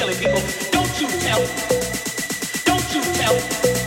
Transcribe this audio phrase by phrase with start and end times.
[0.00, 0.40] silly people.
[0.70, 1.46] Don't you tell.
[2.64, 3.79] Don't you tell.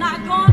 [0.00, 0.49] not going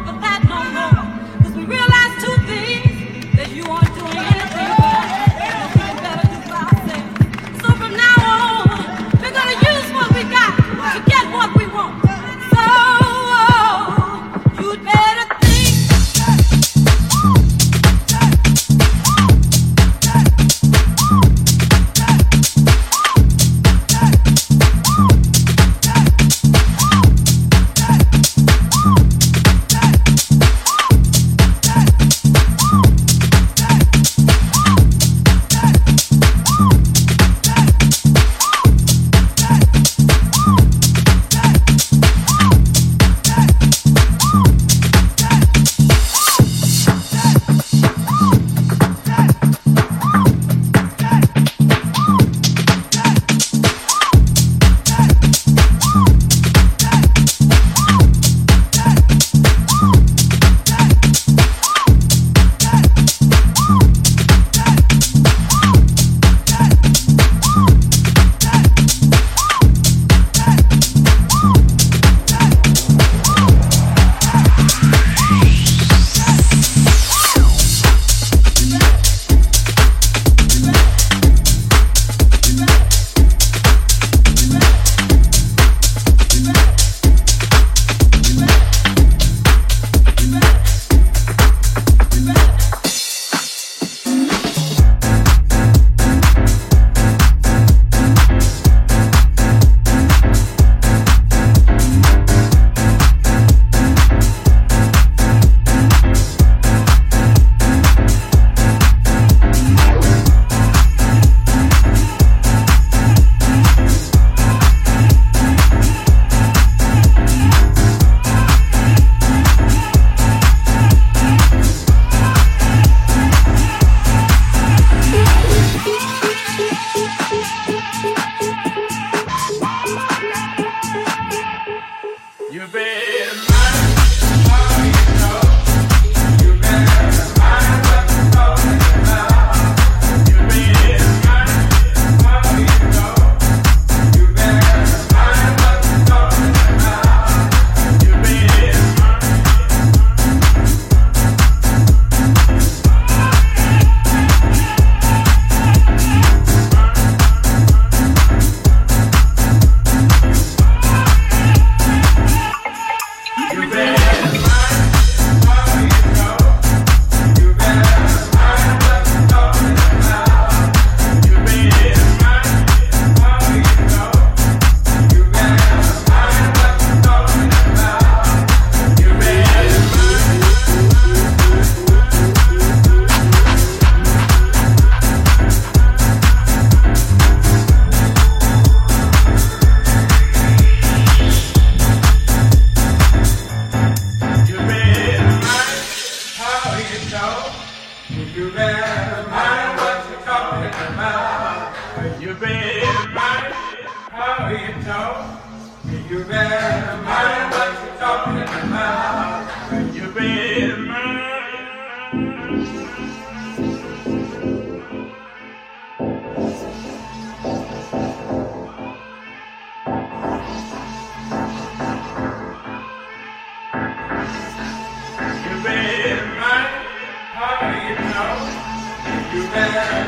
[229.51, 230.07] man.